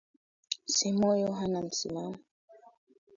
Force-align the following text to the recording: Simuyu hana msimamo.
Simuyu 0.75 1.31
hana 1.39 1.61
msimamo. 1.61 2.17